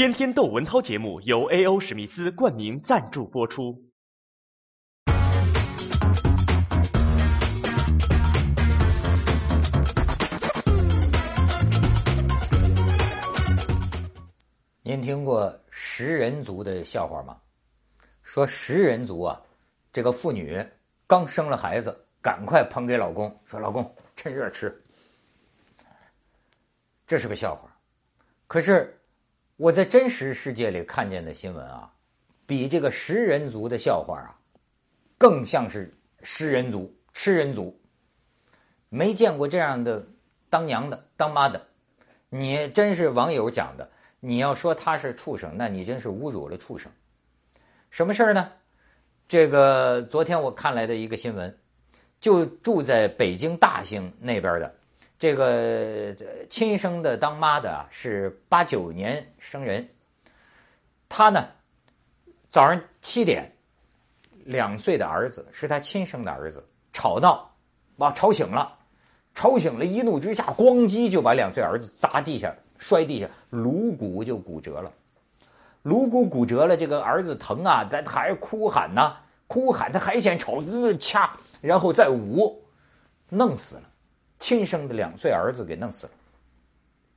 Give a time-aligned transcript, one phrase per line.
[0.00, 1.78] 天天窦文涛节目由 A.O.
[1.78, 3.84] 史密斯冠名赞助播出。
[14.82, 17.36] 您听过食人族的笑话吗？
[18.22, 19.38] 说食人族啊，
[19.92, 20.64] 这个妇女
[21.06, 24.82] 刚生了孩子，赶快捧给老公，说老公趁热吃。
[27.06, 27.70] 这是个笑话，
[28.46, 28.98] 可是
[29.60, 31.92] 我在真实世界里看见的新闻啊，
[32.46, 34.32] 比这个食人族的笑话啊，
[35.18, 35.92] 更像是
[36.22, 37.78] 食人族、吃人族。
[38.88, 40.02] 没见过这样的
[40.48, 41.66] 当娘的、当妈的，
[42.30, 43.90] 你真是网友讲的。
[44.20, 46.90] 你要说他是畜生，那你真是侮辱了畜生。
[47.90, 48.50] 什么事儿呢？
[49.28, 51.54] 这个昨天我看来的一个新闻，
[52.18, 54.74] 就住在北京大兴那边的
[55.20, 56.16] 这个
[56.48, 59.86] 亲生的当妈的啊，是八九年生人。
[61.10, 61.46] 他呢，
[62.48, 63.52] 早上七点，
[64.46, 67.54] 两岁的儿子是他亲生的儿子，吵闹，
[67.98, 68.78] 把吵醒了，
[69.34, 72.56] 吵醒了，一怒之下，咣叽就把两岁儿子砸地下。
[72.78, 74.90] 摔地下，颅骨就骨折了。
[75.82, 82.64] 颅骨骨折了，这个儿子疼啊，他还哭喊呐，哭喊，他还嫌吵，呃掐，然后再捂，
[83.28, 83.82] 弄死了，
[84.40, 86.12] 亲生的两岁儿子给弄死了。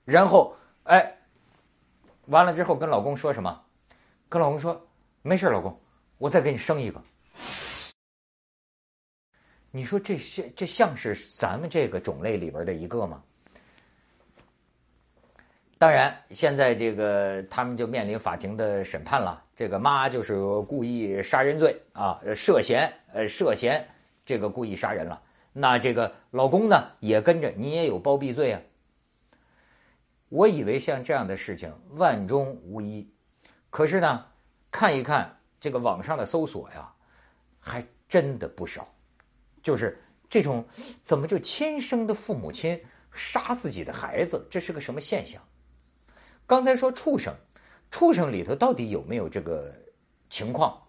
[0.06, 1.12] 然后，哎，
[2.28, 3.60] 完了之后跟老公说什么？
[4.30, 4.80] 跟老公说，
[5.22, 5.80] 没事，老公，
[6.18, 7.02] 我再给你生一个。
[9.72, 13.24] 你说这像这像是咱们这个种类里边的一个吗？
[15.80, 19.44] 当然，现在这个他们就面临法庭的审判了。
[19.56, 23.88] 这个妈就是故意杀人罪啊，涉嫌呃涉嫌
[24.26, 25.22] 这个故意杀人了。
[25.54, 28.62] 那这个老公呢也跟着，你也有包庇罪啊。
[30.30, 33.08] 我以为像这样的事情万中无一，
[33.70, 34.26] 可是呢，
[34.72, 36.92] 看一看这个网上的搜索呀，
[37.60, 38.88] 还真的不少。
[39.62, 40.66] 就是这种
[41.04, 45.42] 怎么就亲生的父母亲杀自己的孩子，这是个什么现象？
[46.48, 47.34] 刚才说畜生，
[47.92, 49.72] 畜生里头到底有没有这个
[50.30, 50.82] 情况？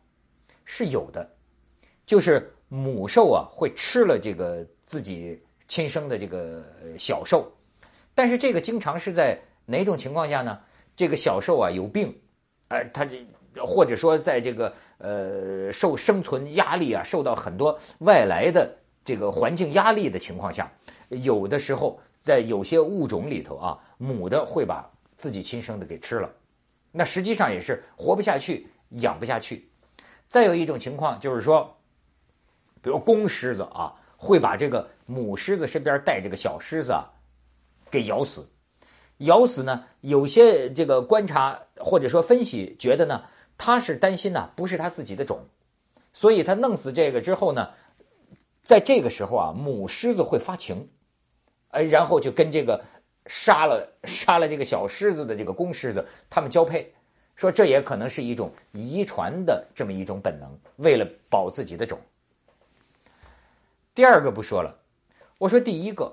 [0.65, 1.31] 是有的，
[2.07, 6.65] 就是母兽啊会吃了这个自己亲生的这个
[6.99, 7.49] 小兽，
[8.17, 10.59] 但是这个经常是在哪种情况下呢？
[10.97, 12.13] 这个小兽啊有病，
[12.67, 13.25] 呃，它这
[13.65, 20.69] 或者说在这个呃受生存压力啊，受到很多外来的这个环境压力的情况下，
[21.11, 26.29] 有的时候在有些物种里头啊，母的会把自己亲生的给吃了，
[26.91, 28.67] 那实际上也是活不下去，
[28.99, 29.69] 养不下去。
[30.29, 31.73] 再有一种情况就是说，
[32.85, 37.11] 比如公狮子啊，会把这个母狮子身边带这个小狮子啊，
[37.91, 38.47] 给咬死。
[39.19, 43.25] 咬死呢，有些这个观察或者说分析觉得呢，
[43.59, 45.41] 他是担心呢，不是他自己的种，
[46.13, 47.71] 所以他弄死这个之后呢，
[48.63, 50.91] 在这个时候啊，母狮子会发情，
[51.71, 52.85] 哎，然后就跟这个。
[53.27, 56.93] 杀了杀了这个小狮子的这个公狮子，他们交配，
[57.37, 61.99] 说这也可能是一种遗传的这么一种本能，为了保自己的种。
[63.95, 64.77] 第二个不说了，
[65.39, 66.13] 我说第一个，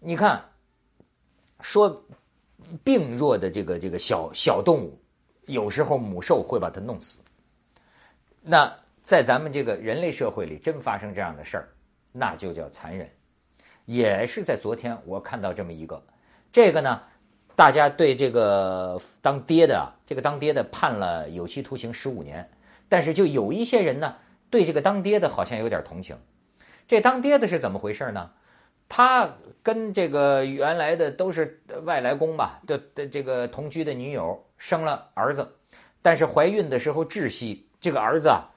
[0.00, 0.44] 你看，
[1.60, 2.04] 说
[2.82, 4.98] 病弱的这个这个小小动物，
[5.46, 7.20] 有时候母兽会把它弄死。
[8.42, 8.74] 那
[9.04, 11.68] 在咱们这个人类社会里，真发生这样的事儿，
[12.10, 13.08] 那就叫残忍。
[13.84, 16.02] 也是在昨天，我看到这么一个，
[16.50, 17.02] 这个呢，
[17.54, 22.50] 大家对这个当爹的啊，这个当爹的判了有期徒刑十五年，
[22.88, 24.16] 但是就有一些人呢，
[24.50, 26.16] 对这个当爹的好像有点同情。
[26.90, 28.32] 这当爹的是怎么回事呢？
[28.88, 35.52] 他跟这个原来的都是外来工吧的的这个同居的女友生了儿子，
[36.02, 38.50] 但是怀孕的时候窒息，这个儿子啊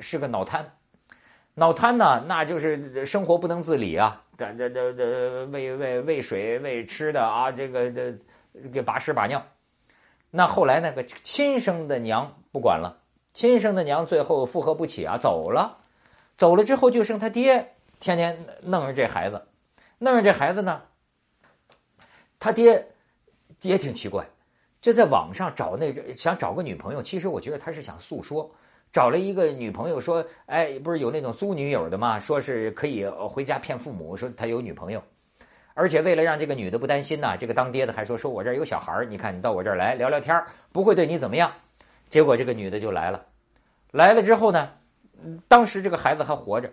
[0.00, 0.70] 是个脑瘫，
[1.54, 4.22] 脑瘫呢，那就是生活不能自理啊。
[4.36, 8.14] 这这这这喂喂喂水喂吃的啊，这个这
[8.70, 9.42] 给把屎把尿。
[10.30, 13.00] 那后来那个亲生的娘不管了，
[13.32, 15.78] 亲生的娘最后负荷不起啊，走了。
[16.40, 19.42] 走了之后就剩他爹，天天弄着这孩子，
[19.98, 20.80] 弄着这孩子呢。
[22.38, 22.86] 他爹
[23.60, 24.26] 也挺奇怪，
[24.80, 27.02] 就在网上找那个想找个女朋友。
[27.02, 28.50] 其实我觉得他是想诉说。
[28.90, 32.18] 找了一个女朋友，说：“哎，不是有那种租女友的吗？
[32.18, 35.02] 说是可以回家骗父母，说他有女朋友，
[35.74, 40.42] 而且为了让这个女的不担心呐，这个当爹的还说：说我这儿有小孩你看你到我这儿来聊聊天
[40.72, 41.52] 不会对你怎么样。
[42.08, 43.26] 结果这个女的就来了，
[43.90, 44.72] 来了之后呢，
[45.48, 46.70] 当时这个孩子还活着，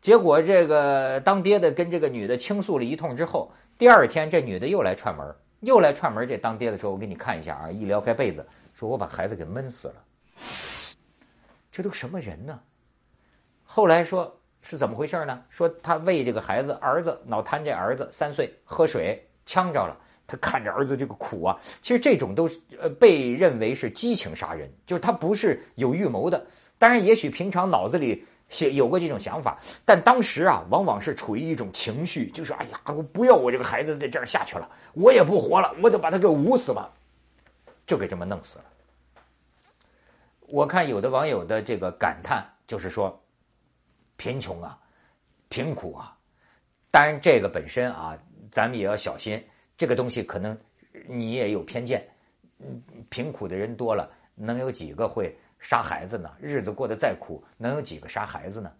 [0.00, 9.94] 结果这个当爹的跟这个女的倾诉了一通之后，第二天这女的又来串门，又来串门，这当爹的时候，我给你看一下啊，一撩开被子，说我把孩子给闷死了。
[11.70, 12.60] 这都什么人呢？
[13.64, 15.42] 后来说是怎么回事呢？
[15.48, 19.96] 说他喂这个孩子，儿子脑瘫，这儿子三岁，喝水呛着了，
[20.26, 21.58] 他看着儿子这个苦啊。
[21.80, 26.44] 其实这种都是呃被认为是激情杀人，就是他不是有预谋的。
[26.82, 36.92] 当然，也许平常脑子里写有过这种想法，但当时啊，往往是处于一种情绪，就是哎呀，我不要我这个孩子在这儿下去了，我也不活了，我得把他给捂死吧，
[37.86, 38.64] 就给这么弄死了。
[40.48, 43.16] 我看有的网友的这个感叹就是说，
[44.16, 44.76] 贫穷啊，
[45.48, 46.18] 贫苦啊。
[46.90, 48.18] 当然，这个本身啊，
[48.50, 49.40] 咱们也要小心。
[49.76, 50.58] 这个东西可能
[51.06, 52.04] 你也有偏见。
[52.58, 56.28] 嗯，贫苦的人多了，能有几个会杀孩子呢？
[56.38, 58.70] 日子过得再苦，能有几个杀孩子呢？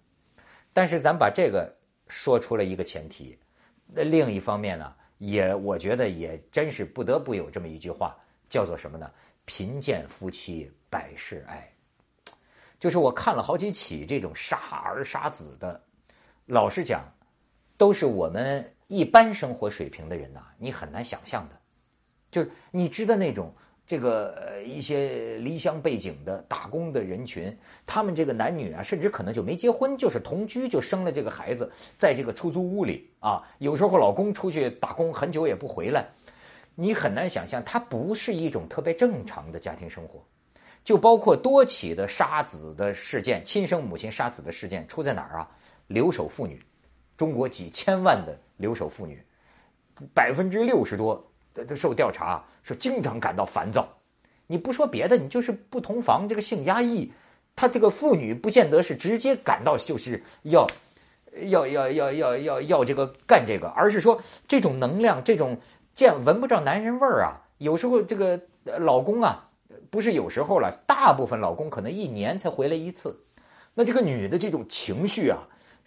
[0.72, 1.72] 但是，咱把这个
[2.08, 3.38] 说出了一个前提。
[3.86, 8.16] 那另一方面呢，也我觉得也真是不得不有这么一句话，
[8.48, 9.10] 叫做什么呢？
[9.44, 11.72] 贫贱夫妻百事哀，
[12.78, 15.80] 就是我看了好几起这种杀儿杀子的，
[16.46, 17.04] 老实讲，
[17.76, 21.60] 都是我们一般生活水平的人呐，你很难想象的。
[22.30, 36.06] 就是你知道那种这个一些离乡背景的打工的人群，他们这个男女啊，甚至可能就没结婚，就是同居就生了这个孩子，在这个出租屋里啊，有时候老公出去打工很久也不回来。
[36.74, 40.24] 你很难想象，它不是一种特别正常的家庭生活，
[40.84, 45.50] 就包括多起的杀子的事件，亲生母亲杀子的事件出在哪儿啊？
[45.88, 46.62] 留守妇女，
[47.16, 49.22] 中国几千万的留守妇女，
[50.14, 51.22] 百分之六十多
[51.76, 53.88] 受调查说经常感到烦躁。
[54.46, 57.12] 你不说别的，你就是不同房这个性压抑，
[57.54, 60.66] 他这个妇女不见得是直接感到就是要
[61.46, 65.58] 要要要要要要这个干这个，而是说这种能量这种。
[65.94, 67.36] 见闻不着男人味儿啊！
[67.58, 68.40] 有时候这个
[68.78, 69.46] 老公啊，
[69.90, 73.14] 不是有时候了，大部分老公可能一年才回来一次。
[73.74, 75.36] 那这个女的这种情绪啊，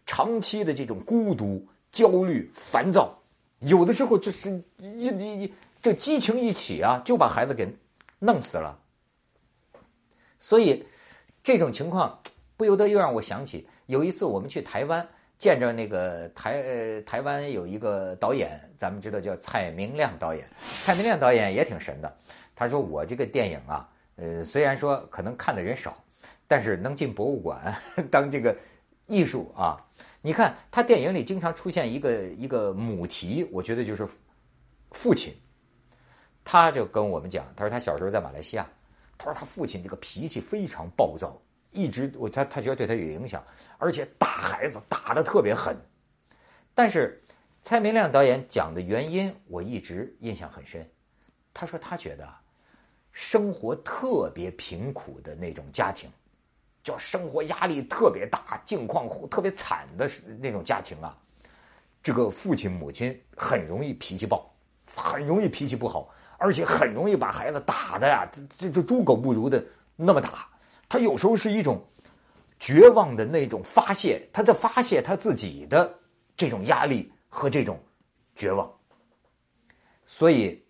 [0.06, 3.18] 长期的这种孤独、焦虑、烦躁，
[3.66, 7.76] 有的时候就是一一一这激情一起啊，就把孩子给
[8.20, 8.80] 弄死了。
[10.40, 10.86] 所以
[11.44, 12.20] 这种情况
[12.56, 15.08] 不由得又让我想起有一次我们去台湾。
[15.38, 20.48] 见着那个台呃台湾有一个导演，咱们知道叫蔡明亮导演。
[20.80, 22.18] 蔡明亮导演也挺神的，
[22.56, 26.02] 他说我这个电影啊，呃虽然说可能看的人少，
[26.48, 27.76] 但是能进博物馆
[28.10, 28.56] 当这个
[29.08, 29.78] 艺术啊。
[30.22, 34.08] 你看他电影里经常出现一个一个母题，我觉得就是
[34.92, 35.34] 父亲。
[36.44, 38.68] 他就跟我们讲，他说他小时候在马来西亚，
[39.18, 41.36] 他说他父亲这个脾气非常暴躁。
[41.72, 43.44] 一直我他他觉得对他有影响，
[43.78, 45.76] 而且打孩子打的特别狠。
[46.74, 47.22] 但是
[47.64, 50.88] 蔡明亮导演讲的原因，我一直印象很深。
[51.54, 52.32] 他说他觉得
[53.12, 56.10] 生活特别贫苦的那种家庭，
[56.86, 60.08] 叫生活压力特别大、境况特别惨的
[60.40, 61.18] 那种家庭啊，
[62.04, 64.56] 这个父亲母亲很容易脾气暴，
[64.96, 68.30] 很容易脾气不好，而且很容易把孩子打的呀，
[68.60, 69.66] 这这猪狗不如的
[69.96, 70.48] 那么打。
[70.88, 71.84] 他有时候是一种
[72.60, 75.92] 绝望的那种发泄，他在发泄他自己的
[76.38, 77.84] 这种压力和这种
[78.36, 78.72] 绝望，
[80.06, 80.64] 所以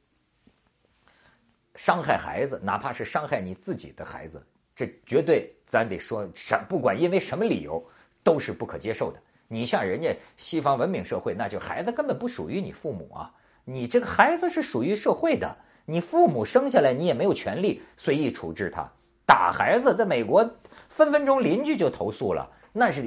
[1.76, 4.42] 伤害孩子，哪怕是伤害你自己的孩子，
[4.74, 7.84] 这绝对咱得说，什不管因为什么理由，
[8.24, 9.20] 都是不可接受的。
[9.48, 13.32] 你像人家西方文明社会，那就孩子根本不属于你父母啊，
[13.64, 15.56] 你这个孩子是属于社会的，
[15.86, 18.90] 你父母生下来你也没有权利随意处置他。
[19.26, 20.48] 打孩子，在美国
[20.90, 23.04] 分分钟邻居就投诉了，那是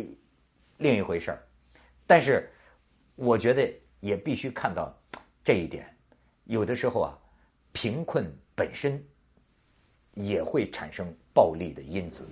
[0.79, 1.43] 另一回事儿。
[2.07, 2.51] 但是，
[3.15, 3.69] 我觉得
[4.01, 4.97] 也必须看到
[5.45, 5.87] 这一点，
[6.45, 7.19] 有的时候啊，
[7.73, 9.05] 贫困本身
[10.19, 12.27] 也会产生暴力的因子。